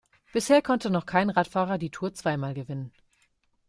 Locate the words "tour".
1.91-2.11